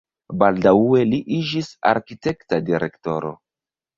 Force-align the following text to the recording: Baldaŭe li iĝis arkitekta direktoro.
Baldaŭe 0.43 1.01
li 1.09 1.19
iĝis 1.35 1.69
arkitekta 1.91 2.61
direktoro. 2.73 3.35